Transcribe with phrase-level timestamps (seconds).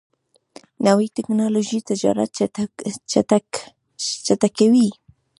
[0.85, 2.29] نوې ټکنالوژي تجارت
[4.29, 4.89] چټکوي.